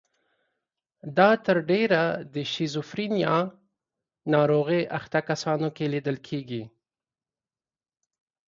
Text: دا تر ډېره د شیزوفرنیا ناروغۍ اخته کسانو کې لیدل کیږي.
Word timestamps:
دا 1.17 1.29
تر 1.45 1.57
ډېره 1.71 2.01
د 2.33 2.35
شیزوفرنیا 2.53 3.35
ناروغۍ 4.33 4.81
اخته 4.97 5.19
کسانو 5.29 5.67
کې 5.75 5.85
لیدل 5.93 6.17
کیږي. 6.27 6.63